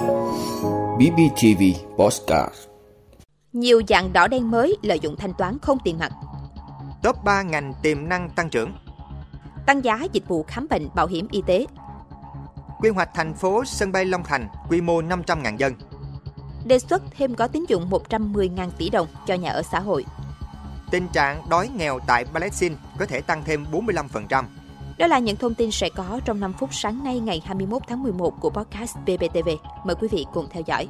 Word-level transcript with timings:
BBTV 0.00 1.62
Postcard 1.96 2.54
Nhiều 3.52 3.82
dạng 3.88 4.12
đỏ 4.12 4.28
đen 4.28 4.50
mới 4.50 4.76
lợi 4.82 5.00
dụng 5.00 5.16
thanh 5.16 5.34
toán 5.34 5.58
không 5.62 5.78
tiền 5.84 5.98
mặt. 5.98 6.12
Top 7.02 7.16
3 7.24 7.42
ngành 7.42 7.72
tiềm 7.82 8.08
năng 8.08 8.30
tăng 8.30 8.50
trưởng. 8.50 8.72
Tăng 9.66 9.84
giá 9.84 10.06
dịch 10.12 10.28
vụ 10.28 10.44
khám 10.48 10.66
bệnh 10.70 10.88
bảo 10.94 11.06
hiểm 11.06 11.28
y 11.30 11.42
tế. 11.46 11.66
Quy 12.80 12.90
hoạch 12.90 13.10
thành 13.14 13.34
phố 13.34 13.64
sân 13.64 13.92
bay 13.92 14.04
Long 14.04 14.24
Thành, 14.24 14.48
quy 14.68 14.80
mô 14.80 15.02
500.000 15.02 15.56
dân. 15.56 15.74
Đề 16.64 16.78
xuất 16.78 17.02
thêm 17.16 17.34
gói 17.34 17.48
tín 17.48 17.64
dụng 17.68 17.90
110.000 17.90 18.70
tỷ 18.70 18.90
đồng 18.90 19.06
cho 19.26 19.34
nhà 19.34 19.50
ở 19.50 19.62
xã 19.62 19.80
hội. 19.80 20.04
Tình 20.90 21.08
trạng 21.08 21.42
đói 21.48 21.68
nghèo 21.68 21.98
tại 22.06 22.24
Palestine 22.24 22.74
có 22.98 23.06
thể 23.06 23.20
tăng 23.20 23.42
thêm 23.44 23.66
45%. 23.72 24.44
Đó 25.00 25.06
là 25.06 25.18
những 25.18 25.36
thông 25.36 25.54
tin 25.54 25.70
sẽ 25.70 25.88
có 25.88 26.20
trong 26.24 26.40
5 26.40 26.52
phút 26.52 26.74
sáng 26.74 27.04
nay 27.04 27.20
ngày 27.20 27.42
21 27.44 27.82
tháng 27.88 28.02
11 28.02 28.40
của 28.40 28.50
podcast 28.50 28.96
BBTV. 29.06 29.48
Mời 29.84 29.96
quý 30.00 30.08
vị 30.10 30.26
cùng 30.32 30.48
theo 30.50 30.62
dõi. 30.66 30.88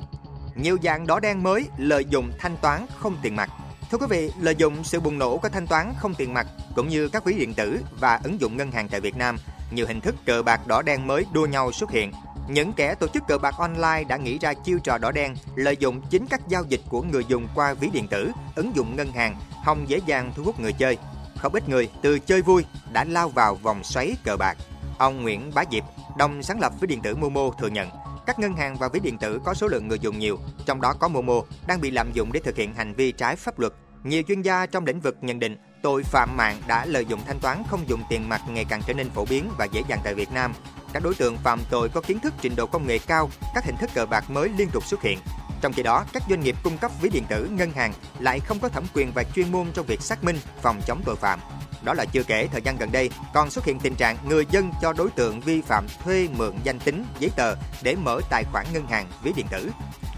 Nhiều 0.55 0.79
dạng 0.83 1.07
đỏ 1.07 1.21
đen 1.21 1.43
mới 1.43 1.69
lợi 1.77 2.05
dụng 2.11 2.31
thanh 2.39 2.57
toán 2.57 2.87
không 2.99 3.17
tiền 3.23 3.37
mặt. 3.37 3.51
Thưa 3.91 3.99
quý 3.99 4.07
vị, 4.11 4.31
lợi 4.41 4.55
dụng 4.57 4.85
sự 4.85 5.01
bùng 5.01 5.19
nổ 5.19 5.37
của 5.37 5.49
thanh 5.49 5.67
toán 5.67 5.93
không 5.99 6.15
tiền 6.15 6.35
mặt 6.35 6.47
cũng 6.77 6.89
như 6.89 7.09
các 7.09 7.25
ví 7.25 7.39
điện 7.39 7.55
tử 7.55 7.81
và 8.01 8.21
ứng 8.25 8.41
dụng 8.41 8.57
ngân 8.57 8.71
hàng 8.71 8.89
tại 8.89 9.01
Việt 9.01 9.17
Nam, 9.17 9.37
nhiều 9.71 9.87
hình 9.87 10.01
thức 10.01 10.15
cờ 10.27 10.43
bạc 10.43 10.67
đỏ 10.67 10.83
đen 10.83 11.07
mới 11.07 11.25
đua 11.33 11.47
nhau 11.47 11.73
xuất 11.73 11.91
hiện. 11.91 12.13
Những 12.49 12.73
kẻ 12.73 12.95
tổ 12.95 13.07
chức 13.09 13.23
cờ 13.29 13.39
bạc 13.39 13.55
online 13.59 14.05
đã 14.09 14.17
nghĩ 14.17 14.39
ra 14.39 14.55
chiêu 14.55 14.79
trò 14.85 14.99
đỏ 14.99 15.13
đen, 15.13 15.35
lợi 15.55 15.77
dụng 15.81 16.01
chính 16.11 16.27
các 16.27 16.49
giao 16.49 16.65
dịch 16.69 16.81
của 16.89 17.03
người 17.03 17.25
dùng 17.29 17.49
qua 17.55 17.75
ví 17.75 17.89
điện 17.93 18.09
tử, 18.09 18.31
ứng 18.55 18.77
dụng 18.77 18.97
ngân 18.97 19.13
hàng, 19.13 19.37
hòng 19.65 19.89
dễ 19.89 20.01
dàng 20.07 20.33
thu 20.37 20.43
hút 20.45 20.61
người 20.61 20.73
chơi. 20.73 20.99
Không 21.37 21.55
ít 21.55 21.69
người 21.69 21.91
từ 22.03 22.19
chơi 22.19 22.43
vui 22.43 22.65
đã 22.93 23.05
lao 23.05 23.29
vào 23.29 23.55
vòng 23.55 23.85
xoáy 23.85 24.17
cờ 24.25 24.37
bạc. 24.37 24.57
Ông 24.99 25.23
Nguyễn 25.23 25.51
Bá 25.55 25.65
Diệp, 25.73 25.85
đồng 26.19 26.43
sáng 26.43 26.61
lập 26.61 26.73
với 26.81 26.87
điện 26.87 27.01
tử 27.03 27.17
Momo 27.17 27.51
thừa 27.59 27.69
nhận, 27.69 27.89
các 28.27 28.39
ngân 28.39 28.57
hàng 28.57 28.77
và 28.77 28.89
ví 28.89 29.01
điện 29.01 29.19
tử 29.19 29.41
có 29.45 29.55
số 29.55 29.67
lượng 29.67 29.89
người 29.89 29.99
dùng 29.99 30.19
nhiều, 30.19 30.39
trong 30.67 30.81
đó 30.81 30.95
có 30.99 31.09
Momo 31.09 31.41
đang 31.67 31.81
bị 31.81 31.91
lạm 31.91 32.13
dụng 32.13 32.33
để 32.33 32.41
thực 32.45 32.57
hiện 32.57 32.75
hành 32.75 32.95
vi 32.95 33.13
trái 33.13 33.37
pháp 33.37 33.59
luật. 33.59 33.73
Nhiều 34.05 34.23
chuyên 34.29 34.43
gia 34.43 34.67
trong 34.67 34.87
lĩnh 34.87 35.01
vực 35.01 35.17
nhận 35.21 35.39
định 35.39 35.57
tội 35.83 36.03
phạm 36.03 36.37
mạng 36.37 36.57
đã 36.67 36.87
lợi 36.87 37.07
dụng 37.07 37.21
thanh 37.27 37.41
toán 37.41 37.63
không 37.69 37.89
dùng 37.89 38.03
tiền 38.09 38.29
mặt 38.29 38.41
ngày 38.49 38.65
càng 38.65 38.81
trở 38.87 38.95
nên 38.95 39.11
phổ 39.11 39.25
biến 39.25 39.51
và 39.59 39.65
dễ 39.65 39.83
dàng 39.89 40.01
tại 40.05 40.15
Việt 40.15 40.33
Nam. 40.33 40.53
Các 40.93 41.03
đối 41.03 41.15
tượng 41.15 41.37
phạm 41.37 41.61
tội 41.71 41.89
có 41.89 42.01
kiến 42.01 42.21
thức 42.21 42.35
trình 42.41 42.57
độ 42.57 42.67
công 42.67 42.87
nghệ 42.87 42.99
cao, 42.99 43.31
các 43.55 43.65
hình 43.65 43.77
thức 43.77 43.91
cờ 43.95 44.07
bạc 44.07 44.31
mới 44.31 44.49
liên 44.49 44.69
tục 44.73 44.85
xuất 44.87 45.03
hiện. 45.03 45.19
Trong 45.61 45.73
khi 45.73 45.83
đó, 45.83 46.05
các 46.13 46.23
doanh 46.29 46.41
nghiệp 46.41 46.57
cung 46.63 46.79
cấp 46.79 46.91
ví 47.01 47.11
điện 47.11 47.25
tử, 47.29 47.49
ngân 47.53 47.71
hàng 47.71 47.93
lại 48.19 48.41
không 48.41 48.59
có 48.59 48.69
thẩm 48.69 48.85
quyền 48.95 49.13
và 49.15 49.25
chuyên 49.35 49.53
môn 49.53 49.67
trong 49.75 49.87
việc 49.87 50.03
xác 50.03 50.25
minh, 50.25 50.39
phòng 50.63 50.81
chống 50.87 51.03
tội 51.05 51.17
phạm. 51.17 51.41
Đó 51.83 51.95
là 51.95 52.05
chưa 52.05 52.23
kể 52.23 52.49
thời 52.53 52.63
gian 52.63 52.77
gần 52.77 52.93
đây 52.93 53.11
còn 53.35 53.51
xuất 53.51 53.65
hiện 53.65 53.79
tình 53.81 53.95
trạng 53.95 54.17
người 54.29 54.47
dân 54.51 54.71
cho 54.83 54.93
đối 54.93 55.11
tượng 55.11 55.41
vi 55.41 55.61
phạm 55.61 55.87
thuê 56.05 56.29
mượn 56.37 56.55
danh 56.65 56.79
tính, 56.79 57.05
giấy 57.19 57.31
tờ 57.37 57.55
để 57.83 57.97
mở 57.97 58.21
tài 58.31 58.45
khoản 58.45 58.67
ngân 58.73 58.87
hàng, 58.87 59.07
ví 59.23 59.33
điện 59.37 59.47
tử. 59.51 59.71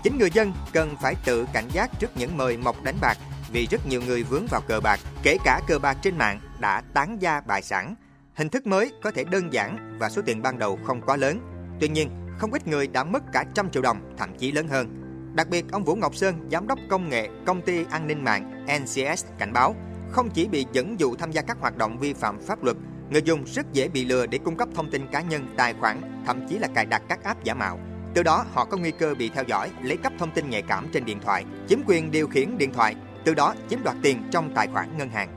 Chính 0.02 0.18
người 0.18 0.30
dân 0.30 0.52
cần 0.72 0.96
phải 1.02 1.14
tự 1.24 1.46
cảnh 1.52 1.68
giác 1.72 1.90
trước 1.98 2.16
những 2.16 2.36
mời 2.36 2.56
mọc 2.56 2.82
đánh 2.82 2.96
bạc 3.00 3.18
vì 3.52 3.66
rất 3.66 3.86
nhiều 3.86 4.02
người 4.02 4.22
vướng 4.22 4.46
vào 4.46 4.60
cờ 4.60 4.80
bạc, 4.80 5.00
kể 5.22 5.36
cả 5.44 5.60
cờ 5.66 5.78
bạc 5.78 5.96
trên 6.02 6.18
mạng 6.18 6.40
đã 6.58 6.82
tán 6.94 7.22
gia 7.22 7.40
bài 7.40 7.62
sản. 7.62 7.94
Hình 8.34 8.48
thức 8.48 8.66
mới 8.66 8.92
có 9.02 9.10
thể 9.10 9.24
đơn 9.24 9.52
giản 9.52 9.98
và 9.98 10.10
số 10.10 10.22
tiền 10.26 10.42
ban 10.42 10.58
đầu 10.58 10.78
không 10.84 11.00
quá 11.02 11.16
lớn. 11.16 11.40
Tuy 11.80 11.88
nhiên, 11.88 12.10
không 12.38 12.52
ít 12.52 12.66
người 12.66 12.86
đã 12.86 13.04
mất 13.04 13.22
cả 13.32 13.44
trăm 13.54 13.70
triệu 13.70 13.82
đồng, 13.82 14.14
thậm 14.18 14.38
chí 14.38 14.52
lớn 14.52 14.68
hơn. 14.68 15.01
Đặc 15.34 15.48
biệt, 15.48 15.64
ông 15.72 15.84
Vũ 15.84 15.94
Ngọc 15.94 16.14
Sơn, 16.14 16.48
giám 16.50 16.66
đốc 16.66 16.78
công 16.88 17.08
nghệ 17.08 17.28
công 17.46 17.62
ty 17.62 17.84
an 17.90 18.06
ninh 18.06 18.24
mạng 18.24 18.66
NCS 18.82 19.24
cảnh 19.38 19.52
báo, 19.52 19.74
không 20.10 20.30
chỉ 20.30 20.48
bị 20.48 20.66
dẫn 20.72 21.00
dụ 21.00 21.14
tham 21.14 21.30
gia 21.32 21.42
các 21.42 21.56
hoạt 21.60 21.76
động 21.76 21.98
vi 21.98 22.12
phạm 22.12 22.40
pháp 22.40 22.64
luật, 22.64 22.76
người 23.10 23.22
dùng 23.24 23.44
rất 23.44 23.72
dễ 23.72 23.88
bị 23.88 24.04
lừa 24.04 24.26
để 24.26 24.38
cung 24.38 24.56
cấp 24.56 24.68
thông 24.74 24.90
tin 24.90 25.06
cá 25.12 25.20
nhân, 25.20 25.54
tài 25.56 25.74
khoản, 25.74 26.22
thậm 26.26 26.48
chí 26.48 26.58
là 26.58 26.68
cài 26.74 26.86
đặt 26.86 27.02
các 27.08 27.24
app 27.24 27.44
giả 27.44 27.54
mạo. 27.54 27.78
Từ 28.14 28.22
đó, 28.22 28.44
họ 28.52 28.64
có 28.64 28.76
nguy 28.76 28.90
cơ 28.90 29.14
bị 29.14 29.28
theo 29.28 29.44
dõi, 29.44 29.70
lấy 29.82 29.96
cắp 29.96 30.12
thông 30.18 30.30
tin 30.30 30.50
nhạy 30.50 30.62
cảm 30.62 30.86
trên 30.92 31.04
điện 31.04 31.18
thoại, 31.20 31.44
chiếm 31.68 31.78
quyền 31.86 32.10
điều 32.10 32.28
khiển 32.28 32.58
điện 32.58 32.72
thoại, 32.72 32.96
từ 33.24 33.34
đó 33.34 33.54
chiếm 33.68 33.82
đoạt 33.84 33.96
tiền 34.02 34.22
trong 34.30 34.52
tài 34.54 34.68
khoản 34.72 34.98
ngân 34.98 35.08
hàng. 35.08 35.28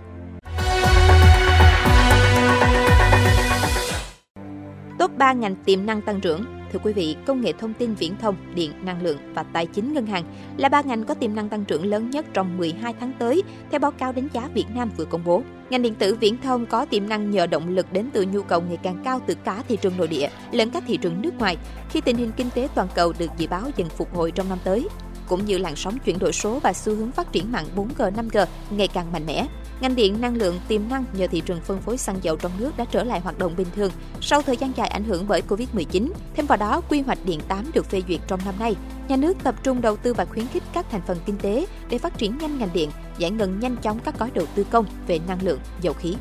Top 5.00 5.18
3 5.18 5.34
ngành 5.34 5.56
tiềm 5.56 5.86
năng 5.86 6.02
tăng 6.02 6.22
trưởng. 6.22 6.55
Thưa 6.76 6.82
quý 6.84 6.94
vị, 6.94 7.16
công 7.26 7.42
nghệ 7.42 7.54
thông 7.60 7.74
tin 7.74 7.96
viễn 7.96 8.16
thông, 8.22 8.36
điện, 8.56 8.72
năng 8.84 9.02
lượng 9.02 9.18
và 9.34 9.44
tài 9.44 9.66
chính 9.66 9.94
ngân 9.94 10.06
hàng 10.06 10.24
là 10.58 10.70
ba 10.70 10.82
ngành 10.82 11.04
có 11.04 11.14
tiềm 11.14 11.36
năng 11.36 11.50
tăng 11.50 11.66
trưởng 11.66 11.86
lớn 11.86 12.10
nhất 12.10 12.26
trong 12.34 12.58
12 12.58 12.94
tháng 13.00 13.12
tới, 13.20 13.44
theo 13.72 13.80
báo 13.80 13.92
cáo 13.92 14.12
đánh 14.12 14.28
giá 14.34 14.50
Việt 14.54 14.66
Nam 14.76 14.92
vừa 14.98 15.06
công 15.06 15.24
bố. 15.26 15.42
Ngành 15.70 15.82
điện 15.82 15.96
tử 15.96 16.16
viễn 16.16 16.38
thông 16.42 16.66
có 16.66 16.86
tiềm 16.86 17.10
năng 17.10 17.32
nhờ 17.32 17.48
động 17.48 17.70
lực 17.70 17.94
đến 17.94 18.10
từ 18.14 18.26
nhu 18.32 18.42
cầu 18.42 18.62
ngày 18.62 18.78
càng 18.84 19.02
cao 19.04 19.22
từ 19.28 19.36
cả 19.36 19.64
thị 19.68 19.78
trường 19.82 19.98
nội 19.98 20.08
địa 20.08 20.30
lẫn 20.52 20.70
các 20.70 20.84
thị 20.88 20.98
trường 20.98 21.22
nước 21.22 21.38
ngoài 21.40 21.58
khi 21.90 22.02
tình 22.02 22.18
hình 22.18 22.32
kinh 22.38 22.50
tế 22.56 22.68
toàn 22.76 22.88
cầu 22.96 23.14
được 23.20 23.32
dự 23.38 23.48
báo 23.48 23.64
dần 23.78 23.90
phục 23.90 24.16
hồi 24.16 24.32
trong 24.32 24.50
năm 24.50 24.58
tới 24.64 24.88
cũng 25.28 25.46
như 25.46 25.58
làn 25.58 25.76
sóng 25.76 25.98
chuyển 26.06 26.20
đổi 26.20 26.34
số 26.34 26.60
và 26.60 26.74
xu 26.74 26.96
hướng 26.96 27.12
phát 27.12 27.32
triển 27.32 27.52
mạng 27.52 27.66
4G, 27.76 28.12
5G 28.12 28.46
ngày 28.70 28.88
càng 28.88 29.12
mạnh 29.12 29.26
mẽ. 29.26 29.48
Ngành 29.82 29.96
điện 29.96 30.22
năng 30.22 30.36
lượng 30.36 30.60
tiềm 30.68 30.90
năng 30.90 31.06
nhờ 31.14 31.28
thị 31.28 31.42
trường 31.46 31.62
phân 31.62 31.82
phối 31.82 31.98
xăng 31.98 32.24
dầu 32.24 32.36
trong 32.36 32.52
nước 32.58 32.78
đã 32.78 32.86
trở 32.92 33.04
lại 33.04 33.20
hoạt 33.20 33.40
động 33.40 33.56
bình 33.58 33.68
thường 33.76 33.92
sau 34.22 34.42
thời 34.42 34.58
gian 34.58 34.72
dài 34.76 34.88
ảnh 34.88 35.04
hưởng 35.04 35.28
bởi 35.28 35.42
Covid-19. 35.50 36.10
Thêm 36.36 36.46
vào 36.46 36.58
đó, 36.58 36.82
quy 36.90 37.02
hoạch 37.02 37.18
điện 37.26 37.40
8 37.48 37.72
được 37.74 37.86
phê 37.86 38.02
duyệt 38.08 38.20
trong 38.28 38.40
năm 38.46 38.56
nay. 38.60 38.76
Nhà 39.08 39.16
nước 39.16 39.34
tập 39.44 39.56
trung 39.64 39.82
đầu 39.82 39.98
tư 39.98 40.14
và 40.14 40.26
khuyến 40.26 40.48
khích 40.48 40.64
các 40.74 40.86
thành 40.92 41.02
phần 41.08 41.18
kinh 41.26 41.38
tế 41.38 41.66
để 41.90 41.98
phát 41.98 42.18
triển 42.18 42.38
nhanh 42.38 42.60
ngành 42.60 42.70
điện, 42.74 42.90
giải 43.18 43.32
ngân 43.32 43.60
nhanh 43.60 43.78
chóng 43.78 44.00
các 44.00 44.20
gói 44.20 44.32
đầu 44.34 44.46
tư 44.56 44.66
công 44.72 44.86
về 45.08 45.20
năng 45.28 45.44
lượng, 45.44 45.60
dầu 45.82 45.94
khí. 45.94 46.16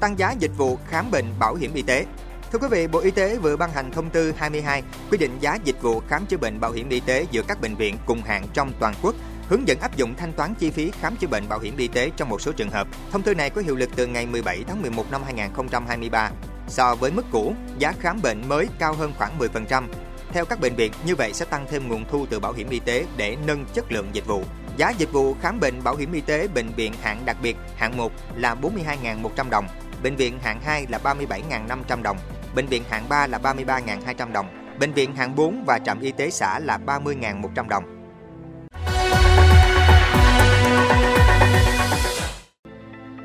Tăng 0.00 0.18
giá 0.18 0.34
dịch 0.38 0.52
vụ 0.56 0.78
khám 0.86 1.10
bệnh 1.10 1.24
bảo 1.38 1.54
hiểm 1.54 1.74
y 1.74 1.82
tế 1.82 2.06
Thưa 2.52 2.58
quý 2.58 2.68
vị, 2.70 2.86
Bộ 2.86 2.98
Y 2.98 3.10
tế 3.10 3.36
vừa 3.36 3.56
ban 3.56 3.72
hành 3.72 3.90
thông 3.90 4.10
tư 4.10 4.32
22 4.36 4.82
quy 5.10 5.18
định 5.18 5.38
giá 5.40 5.58
dịch 5.64 5.82
vụ 5.82 6.02
khám 6.08 6.26
chữa 6.26 6.36
bệnh 6.36 6.60
bảo 6.60 6.72
hiểm 6.72 6.88
y 6.88 7.00
tế 7.00 7.26
giữa 7.30 7.42
các 7.48 7.60
bệnh 7.60 7.74
viện 7.74 7.96
cùng 8.06 8.22
hạng 8.22 8.46
trong 8.54 8.72
toàn 8.80 8.94
quốc, 9.02 9.14
hướng 9.48 9.68
dẫn 9.68 9.80
áp 9.80 9.96
dụng 9.96 10.14
thanh 10.16 10.32
toán 10.32 10.54
chi 10.54 10.70
phí 10.70 10.90
khám 11.00 11.16
chữa 11.16 11.26
bệnh 11.26 11.48
bảo 11.48 11.58
hiểm 11.58 11.76
y 11.76 11.88
tế 11.88 12.10
trong 12.16 12.28
một 12.28 12.40
số 12.40 12.52
trường 12.52 12.70
hợp. 12.70 12.88
Thông 13.12 13.22
tư 13.22 13.34
này 13.34 13.50
có 13.50 13.60
hiệu 13.60 13.76
lực 13.76 13.90
từ 13.96 14.06
ngày 14.06 14.26
17 14.26 14.64
tháng 14.68 14.82
11 14.82 15.10
năm 15.10 15.22
2023. 15.24 16.30
So 16.68 16.94
với 16.94 17.10
mức 17.10 17.24
cũ, 17.32 17.54
giá 17.78 17.92
khám 18.00 18.22
bệnh 18.22 18.48
mới 18.48 18.68
cao 18.78 18.94
hơn 18.94 19.12
khoảng 19.18 19.38
10%. 19.38 19.84
Theo 20.32 20.44
các 20.44 20.60
bệnh 20.60 20.74
viện, 20.74 20.92
như 21.06 21.16
vậy 21.16 21.32
sẽ 21.32 21.44
tăng 21.44 21.66
thêm 21.70 21.88
nguồn 21.88 22.04
thu 22.10 22.26
từ 22.30 22.40
bảo 22.40 22.52
hiểm 22.52 22.68
y 22.70 22.78
tế 22.78 23.06
để 23.16 23.36
nâng 23.46 23.64
chất 23.74 23.92
lượng 23.92 24.08
dịch 24.12 24.26
vụ. 24.26 24.44
Giá 24.76 24.90
dịch 24.90 25.12
vụ 25.12 25.36
khám 25.42 25.60
bệnh 25.60 25.82
bảo 25.84 25.96
hiểm 25.96 26.12
y 26.12 26.20
tế 26.20 26.48
bệnh 26.48 26.68
viện 26.68 26.92
hạng 27.02 27.26
đặc 27.26 27.36
biệt 27.42 27.56
hạng 27.76 27.96
1 27.96 28.12
là 28.36 28.54
42.100 28.54 29.50
đồng, 29.50 29.68
bệnh 30.02 30.16
viện 30.16 30.38
hạng 30.42 30.60
2 30.60 30.86
là 30.88 30.98
37.500 31.04 32.02
đồng, 32.02 32.18
bệnh 32.54 32.66
viện 32.66 32.82
hạng 32.90 33.08
3 33.08 33.26
là 33.26 33.38
33.200 33.38 34.32
đồng, 34.32 34.46
bệnh 34.80 34.92
viện 34.92 35.14
hạng 35.14 35.36
4 35.36 35.64
và 35.66 35.78
trạm 35.78 36.00
y 36.00 36.12
tế 36.12 36.30
xã 36.30 36.58
là 36.58 36.78
30.100 36.86 37.68
đồng. 37.68 37.84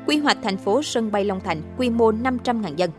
Quy 0.06 0.18
hoạch 0.18 0.38
thành 0.42 0.56
phố 0.56 0.82
sân 0.82 1.12
bay 1.12 1.24
Long 1.24 1.40
Thành 1.40 1.62
quy 1.78 1.90
mô 1.90 2.12
500.000 2.12 2.74
dân. 2.74 2.90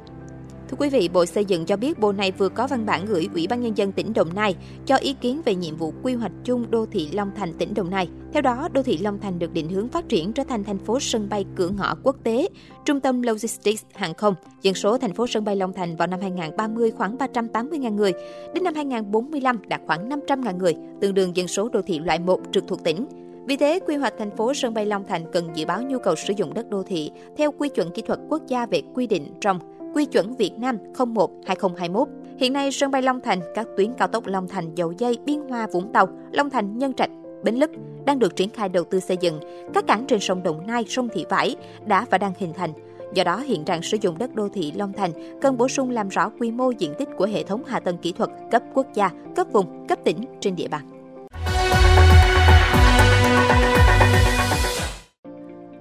Thưa 0.69 0.77
quý 0.79 0.89
vị, 0.89 1.09
Bộ 1.13 1.25
Xây 1.25 1.45
dựng 1.45 1.65
cho 1.65 1.77
biết 1.77 1.99
Bộ 1.99 2.11
này 2.11 2.31
vừa 2.31 2.49
có 2.49 2.67
văn 2.67 2.85
bản 2.85 3.05
gửi 3.05 3.29
Ủy 3.33 3.47
ban 3.47 3.61
Nhân 3.61 3.77
dân 3.77 3.91
tỉnh 3.91 4.13
Đồng 4.13 4.35
Nai 4.35 4.55
cho 4.85 4.95
ý 4.95 5.13
kiến 5.21 5.41
về 5.45 5.55
nhiệm 5.55 5.75
vụ 5.75 5.93
quy 6.03 6.13
hoạch 6.13 6.31
chung 6.43 6.71
đô 6.71 6.85
thị 6.85 7.09
Long 7.11 7.31
Thành 7.35 7.53
tỉnh 7.53 7.73
Đồng 7.73 7.89
Nai. 7.89 8.09
Theo 8.33 8.41
đó, 8.41 8.69
đô 8.73 8.83
thị 8.83 8.97
Long 8.97 9.19
Thành 9.19 9.39
được 9.39 9.53
định 9.53 9.69
hướng 9.69 9.87
phát 9.87 10.09
triển 10.09 10.33
trở 10.33 10.43
thành 10.43 10.63
thành 10.63 10.77
phố 10.77 10.99
sân 10.99 11.29
bay 11.29 11.45
cửa 11.55 11.69
ngõ 11.69 11.95
quốc 12.03 12.15
tế, 12.23 12.49
trung 12.85 12.99
tâm 12.99 13.21
logistics 13.21 13.83
hàng 13.93 14.13
không. 14.13 14.35
Dân 14.61 14.73
số 14.73 14.97
thành 14.97 15.13
phố 15.13 15.27
sân 15.27 15.43
bay 15.43 15.55
Long 15.55 15.73
Thành 15.73 15.95
vào 15.95 16.07
năm 16.07 16.19
2030 16.21 16.91
khoảng 16.91 17.17
380.000 17.17 17.95
người, 17.95 18.13
đến 18.53 18.63
năm 18.63 18.73
2045 18.75 19.59
đạt 19.67 19.81
khoảng 19.87 20.09
500.000 20.09 20.57
người, 20.57 20.75
tương 21.01 21.13
đương 21.13 21.35
dân 21.35 21.47
số 21.47 21.69
đô 21.69 21.81
thị 21.81 21.99
loại 21.99 22.19
1 22.19 22.39
trực 22.51 22.67
thuộc 22.67 22.83
tỉnh. 22.83 23.05
Vì 23.47 23.57
thế, 23.57 23.79
quy 23.87 23.95
hoạch 23.95 24.13
thành 24.19 24.31
phố 24.37 24.53
sân 24.53 24.73
bay 24.73 24.85
Long 24.85 25.03
Thành 25.07 25.31
cần 25.31 25.49
dự 25.55 25.65
báo 25.65 25.81
nhu 25.81 25.99
cầu 25.99 26.15
sử 26.15 26.33
dụng 26.37 26.53
đất 26.53 26.69
đô 26.69 26.83
thị 26.83 27.11
theo 27.37 27.51
quy 27.51 27.69
chuẩn 27.69 27.91
kỹ 27.91 28.01
thuật 28.01 28.19
quốc 28.29 28.41
gia 28.47 28.65
về 28.65 28.81
quy 28.95 29.07
định 29.07 29.33
trong 29.41 29.59
Quy 29.95 30.05
chuẩn 30.05 30.35
Việt 30.35 30.51
Nam 30.57 30.77
01-2021. 30.93 32.05
Hiện 32.37 32.53
nay, 32.53 32.71
sân 32.71 32.91
bay 32.91 33.01
Long 33.01 33.21
Thành, 33.21 33.39
các 33.55 33.67
tuyến 33.77 33.93
cao 33.97 34.07
tốc 34.07 34.27
Long 34.27 34.47
Thành, 34.47 34.75
Dầu 34.75 34.91
Dây, 34.91 35.17
Biên 35.25 35.39
Hòa, 35.49 35.67
Vũng 35.73 35.93
Tàu, 35.93 36.07
Long 36.31 36.49
Thành, 36.49 36.77
Nhân 36.77 36.93
Trạch, 36.93 37.09
Bến 37.43 37.55
Lức 37.55 37.71
đang 38.05 38.19
được 38.19 38.35
triển 38.35 38.49
khai 38.49 38.69
đầu 38.69 38.83
tư 38.83 38.99
xây 38.99 39.17
dựng. 39.21 39.39
Các 39.73 39.87
cảng 39.87 40.05
trên 40.07 40.19
sông 40.19 40.43
Đồng 40.43 40.67
Nai, 40.67 40.85
sông 40.87 41.09
Thị 41.13 41.25
Vải 41.29 41.55
đã 41.85 42.05
và 42.09 42.17
đang 42.17 42.33
hình 42.37 42.53
thành. 42.53 42.73
Do 43.13 43.23
đó, 43.23 43.37
hiện 43.37 43.63
trạng 43.65 43.81
sử 43.81 43.97
dụng 44.01 44.17
đất 44.17 44.35
đô 44.35 44.49
thị 44.49 44.71
Long 44.75 44.93
Thành 44.93 45.39
cần 45.41 45.57
bổ 45.57 45.67
sung 45.67 45.89
làm 45.89 46.09
rõ 46.09 46.29
quy 46.39 46.51
mô 46.51 46.71
diện 46.71 46.93
tích 46.99 47.09
của 47.17 47.25
hệ 47.25 47.43
thống 47.43 47.63
hạ 47.65 47.79
tầng 47.79 47.97
kỹ 47.97 48.11
thuật 48.11 48.29
cấp 48.51 48.63
quốc 48.73 48.87
gia, 48.93 49.09
cấp 49.35 49.47
vùng, 49.51 49.87
cấp 49.87 49.99
tỉnh 50.03 50.17
trên 50.39 50.55
địa 50.55 50.67
bàn. 50.67 50.89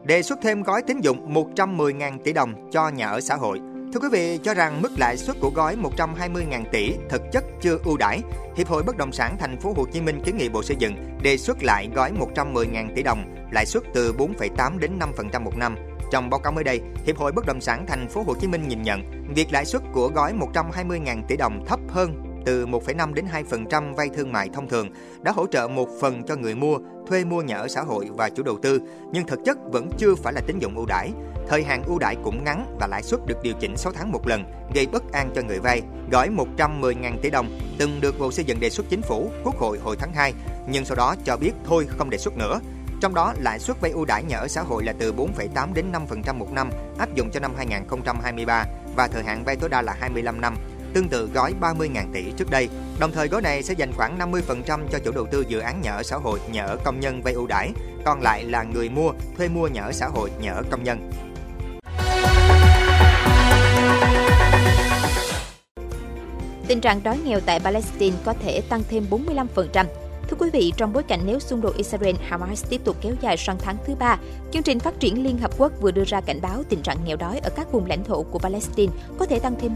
Đề 0.05 0.23
xuất 0.23 0.39
thêm 0.43 0.63
gói 0.63 0.83
tín 0.83 1.01
dụng 1.01 1.35
110.000 1.35 2.19
tỷ 2.25 2.33
đồng 2.33 2.71
cho 2.71 2.89
nhà 2.89 3.09
ở 3.09 3.21
xã 3.21 3.35
hội– 3.35 3.61
Thưa 3.95 4.01
quý 4.01 4.09
vị, 4.13 4.39
cho 4.43 4.55
rằng 4.55 4.83
mức 4.83 4.93
lãi 4.99 5.17
suất 5.17 5.37
của 5.41 5.51
gói 5.51 5.77
120.000 5.77 6.65
tỷ 6.73 6.95
thực 7.09 7.23
chất 7.33 7.45
chưa 7.61 7.79
ưu 7.85 7.97
đãi, 7.97 8.21
Hiệp 8.57 8.69
hội 8.69 8.83
Bất 8.83 8.97
động 8.97 9.13
sản 9.13 9.37
Thành 9.39 9.61
phố 9.61 9.73
Hồ 9.77 9.87
Chí 9.93 10.01
Minh 10.01 10.21
kiến 10.25 10.37
nghị 10.37 10.49
Bộ 10.49 10.63
Xây 10.63 10.77
dựng 10.77 11.19
đề 11.23 11.37
xuất 11.37 11.63
lại 11.63 11.89
gói 11.95 12.13
110.000 12.35 12.95
tỷ 12.95 13.03
đồng, 13.03 13.35
lãi 13.53 13.67
suất 13.67 13.83
từ 13.95 14.13
4,8 14.13 14.79
đến 14.79 14.99
5% 15.33 15.43
một 15.43 15.57
năm. 15.57 15.77
Trong 16.13 16.31
báo 16.31 16.41
cáo 16.41 16.53
mới 16.53 16.65
đây, 16.65 16.81
Hiệp 17.07 17.17
hội 17.17 17.33
Bất 17.33 17.47
động 17.47 17.61
sản 17.61 17.87
Thành 17.89 18.09
phố 18.09 18.23
Hồ 18.23 18.35
Chí 18.41 18.47
Minh 18.47 18.69
nhìn 18.69 18.83
nhận 18.83 19.25
việc 19.35 19.53
lãi 19.53 19.65
suất 19.65 19.83
của 19.93 20.09
gói 20.09 20.33
120.000 20.55 21.23
tỷ 21.29 21.37
đồng 21.37 21.65
thấp 21.67 21.81
hơn 21.89 22.35
từ 22.47 22.67
1,5 22.67 23.15
đến 23.15 23.27
2% 23.51 23.95
vay 23.95 24.09
thương 24.09 24.33
mại 24.33 24.49
thông 24.49 24.69
thường 24.69 24.89
đã 25.23 25.33
hỗ 25.33 25.47
trợ 25.47 25.69
một 25.69 25.89
phần 26.01 26.23
cho 26.27 26.37
người 26.37 26.55
mua, 26.55 26.79
thuê 27.09 27.25
mua 27.25 27.43
nhà 27.43 27.57
ở 27.57 27.69
xã 27.69 27.83
hội 27.83 28.09
và 28.17 28.31
chủ 28.31 28.43
đầu 28.43 28.59
tư, 28.63 28.81
nhưng 29.13 29.27
thực 29.27 29.41
chất 29.45 29.59
vẫn 29.73 29.91
chưa 29.99 30.15
phải 30.15 30.33
là 30.33 30.41
tín 30.47 30.59
dụng 30.59 30.77
ưu 30.77 30.87
đãi. 30.87 31.11
Thời 31.49 31.65
hạn 31.65 31.83
ưu 31.87 31.99
đãi 31.99 32.17
cũng 32.25 32.45
ngắn 32.45 32.77
và 32.81 32.87
lãi 32.87 33.03
suất 33.03 33.21
được 33.27 33.43
điều 33.43 33.55
chỉnh 33.61 33.77
6 33.77 33.93
tháng 33.93 34.13
một 34.13 34.27
lần, 34.27 34.45
gây 34.75 34.87
bất 34.87 35.13
an 35.13 35.31
cho 35.35 35.43
người 35.43 35.61
vay. 35.61 35.83
Gói 36.11 36.29
110.000 36.57 37.19
tỷ 37.23 37.31
đồng 37.31 37.59
từng 37.79 38.01
được 38.01 38.19
Bộ 38.19 38.33
Xây 38.33 38.45
dựng 38.45 38.61
đề 38.61 38.71
xuất 38.71 38.87
chính 38.91 39.03
phủ, 39.03 39.31
Quốc 39.45 39.57
hội 39.57 39.79
hồi 39.79 39.97
tháng 39.97 40.13
2, 40.13 40.33
nhưng 40.69 40.85
sau 40.85 40.97
đó 40.97 41.15
cho 41.25 41.37
biết 41.37 41.53
thôi 41.65 41.87
không 41.99 42.11
đề 42.11 42.19
xuất 42.19 42.37
nữa. 42.37 42.61
Trong 43.01 43.15
đó, 43.15 43.35
lãi 43.39 43.59
suất 43.59 43.81
vay 43.81 43.91
ưu 43.91 44.05
đãi 44.05 44.25
nhà 44.25 44.37
ở 44.37 44.49
xã 44.49 44.63
hội 44.63 44.85
là 44.85 44.95
từ 44.99 45.13
4,8 45.13 45.75
đến 45.75 45.93
5% 45.93 46.35
một 46.35 46.53
năm, 46.53 46.71
áp 46.99 47.15
dụng 47.15 47.31
cho 47.31 47.41
năm 47.41 47.53
2023 47.57 48.65
và 48.97 49.09
thời 49.09 49.23
hạn 49.23 49.45
vay 49.45 49.57
tối 49.57 49.71
đa 49.71 49.83
là 49.83 49.97
25 50.01 50.41
năm 50.41 50.57
tương 50.95 51.09
tự 51.09 51.31
gói 51.35 51.55
30.000 51.61 52.13
tỷ 52.13 52.25
trước 52.37 52.51
đây. 52.51 52.69
Đồng 52.99 53.13
thời 53.13 53.29
gói 53.29 53.43
này 53.43 53.63
sẽ 53.63 53.75
dành 53.75 53.93
khoảng 53.93 54.19
50% 54.19 54.81
cho 54.93 54.99
chủ 55.05 55.13
đầu 55.13 55.27
tư 55.31 55.45
dự 55.49 55.59
án 55.59 55.81
nhà 55.81 55.93
ở 55.93 56.03
xã 56.03 56.17
hội, 56.17 56.41
nhà 56.53 56.65
ở 56.65 56.77
công 56.85 57.01
nhân 57.01 57.23
vay 57.23 57.35
ưu 57.35 57.47
đãi, 57.47 57.73
còn 58.05 58.23
lại 58.23 58.45
là 58.45 58.63
người 58.63 58.89
mua, 58.89 59.13
thuê 59.37 59.49
mua 59.49 59.69
nhà 59.69 59.83
ở 59.83 59.93
xã 59.93 60.07
hội, 60.07 60.31
nhà 60.41 60.53
ở 60.53 60.63
công 60.71 60.85
nhân. 60.85 61.11
Tình 66.67 66.81
trạng 66.81 67.03
đói 67.03 67.19
nghèo 67.25 67.41
tại 67.41 67.61
Palestine 67.61 68.17
có 68.25 68.35
thể 68.45 68.61
tăng 68.69 68.83
thêm 68.91 69.07
45%. 69.11 69.85
Quý 70.45 70.51
vị, 70.51 70.73
trong 70.77 70.93
bối 70.93 71.03
cảnh 71.03 71.21
nếu 71.27 71.39
xung 71.39 71.61
đột 71.61 71.77
Israel-Hamas 71.77 72.65
tiếp 72.69 72.81
tục 72.85 72.97
kéo 73.01 73.15
dài 73.21 73.37
sang 73.37 73.57
tháng 73.59 73.77
thứ 73.87 73.95
ba, 73.95 74.19
chương 74.53 74.63
trình 74.63 74.79
phát 74.79 75.01
triển 75.01 75.25
Liên 75.25 75.39
Hợp 75.39 75.51
Quốc 75.59 75.73
vừa 75.81 75.91
đưa 75.91 76.05
ra 76.05 76.21
cảnh 76.21 76.41
báo 76.43 76.63
tình 76.69 76.83
trạng 76.83 76.97
nghèo 77.05 77.17
đói 77.17 77.39
ở 77.39 77.51
các 77.57 77.73
vùng 77.73 77.87
lãnh 77.87 78.05
thổ 78.05 78.23
của 78.23 78.39
Palestine 78.39 78.93
có 79.19 79.27
thể 79.27 79.39
tăng 79.39 79.55
thêm 79.61 79.73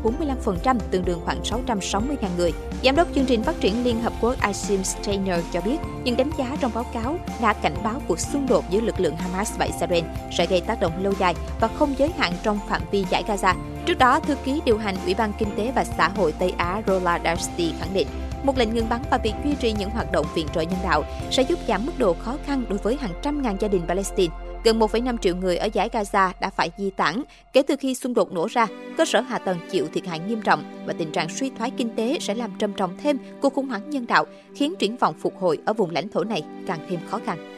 45%, 0.64 0.78
tương 0.90 1.04
đương 1.04 1.20
khoảng 1.24 1.42
660.000 1.42 2.28
người. 2.36 2.52
Giám 2.84 2.96
đốc 2.96 3.08
chương 3.14 3.24
trình 3.24 3.42
phát 3.42 3.60
triển 3.60 3.84
Liên 3.84 4.00
Hợp 4.00 4.12
Quốc 4.20 4.40
Asim 4.40 4.84
Steiner 4.84 5.40
cho 5.52 5.60
biết, 5.60 5.76
những 6.04 6.16
đánh 6.16 6.30
giá 6.38 6.56
trong 6.60 6.70
báo 6.74 6.84
cáo 6.94 7.18
đã 7.42 7.52
cảnh 7.52 7.76
báo 7.84 8.02
cuộc 8.08 8.20
xung 8.20 8.46
đột 8.46 8.64
giữa 8.70 8.80
lực 8.80 9.00
lượng 9.00 9.16
Hamas 9.16 9.58
và 9.58 9.64
Israel 9.64 10.04
sẽ 10.38 10.46
gây 10.46 10.60
tác 10.60 10.80
động 10.80 11.02
lâu 11.02 11.12
dài 11.18 11.34
và 11.60 11.68
không 11.68 11.94
giới 11.98 12.12
hạn 12.18 12.32
trong 12.42 12.58
phạm 12.68 12.82
vi 12.90 13.04
giải 13.10 13.24
Gaza. 13.26 13.54
Trước 13.86 13.98
đó, 13.98 14.20
thư 14.20 14.34
ký 14.34 14.60
điều 14.64 14.78
hành 14.78 14.96
Ủy 15.04 15.14
ban 15.14 15.32
Kinh 15.38 15.48
tế 15.56 15.72
và 15.74 15.84
Xã 15.84 16.08
hội 16.08 16.32
Tây 16.32 16.54
Á 16.56 16.82
Rola 16.86 17.20
Darcy 17.24 17.72
khẳng 17.80 17.94
định 17.94 18.06
một 18.44 18.58
lệnh 18.58 18.74
ngừng 18.74 18.88
bắn 18.88 19.00
và 19.10 19.18
việc 19.18 19.34
duy 19.44 19.54
trì 19.60 19.72
những 19.72 19.90
hoạt 19.90 20.12
động 20.12 20.26
viện 20.34 20.46
trợ 20.54 20.60
nhân 20.60 20.80
đạo 20.84 21.04
sẽ 21.30 21.42
giúp 21.42 21.58
giảm 21.68 21.86
mức 21.86 21.92
độ 21.98 22.14
khó 22.14 22.36
khăn 22.44 22.64
đối 22.68 22.78
với 22.78 22.96
hàng 23.00 23.12
trăm 23.22 23.42
ngàn 23.42 23.56
gia 23.60 23.68
đình 23.68 23.82
Palestine. 23.88 24.34
Gần 24.64 24.78
1,5 24.78 25.18
triệu 25.18 25.36
người 25.36 25.56
ở 25.56 25.68
giải 25.72 25.88
Gaza 25.92 26.30
đã 26.40 26.50
phải 26.50 26.70
di 26.78 26.90
tản 26.90 27.22
kể 27.52 27.62
từ 27.62 27.76
khi 27.80 27.94
xung 27.94 28.14
đột 28.14 28.32
nổ 28.32 28.46
ra, 28.50 28.66
cơ 28.96 29.04
sở 29.04 29.20
hạ 29.20 29.38
tầng 29.38 29.58
chịu 29.70 29.86
thiệt 29.94 30.06
hại 30.06 30.18
nghiêm 30.18 30.40
trọng 30.42 30.84
và 30.86 30.94
tình 30.98 31.12
trạng 31.12 31.28
suy 31.28 31.50
thoái 31.58 31.70
kinh 31.70 31.90
tế 31.96 32.18
sẽ 32.20 32.34
làm 32.34 32.50
trầm 32.58 32.72
trọng 32.72 32.96
thêm 33.02 33.18
cuộc 33.40 33.54
khủng 33.54 33.68
hoảng 33.68 33.90
nhân 33.90 34.06
đạo, 34.06 34.24
khiến 34.54 34.74
triển 34.78 34.96
vọng 34.96 35.14
phục 35.20 35.40
hồi 35.40 35.58
ở 35.66 35.72
vùng 35.72 35.90
lãnh 35.90 36.08
thổ 36.08 36.24
này 36.24 36.42
càng 36.66 36.78
thêm 36.88 37.00
khó 37.08 37.20
khăn. 37.26 37.57